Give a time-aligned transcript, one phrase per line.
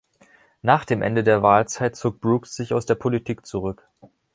[0.63, 3.87] Nach dem Ende der Wahlzeit zog Brooks sich aus der Politik zurück.